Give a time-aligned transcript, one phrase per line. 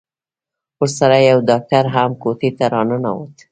[0.81, 3.33] ورسره يو ډاکتر هم کوټې ته راننوت.